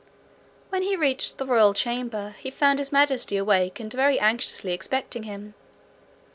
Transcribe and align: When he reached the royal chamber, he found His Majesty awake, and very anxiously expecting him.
When 0.69 0.81
he 0.81 0.95
reached 0.95 1.37
the 1.37 1.45
royal 1.45 1.75
chamber, 1.75 2.33
he 2.39 2.49
found 2.49 2.79
His 2.79 2.91
Majesty 2.91 3.37
awake, 3.37 3.79
and 3.79 3.93
very 3.93 4.19
anxiously 4.19 4.71
expecting 4.73 5.21
him. 5.29 5.53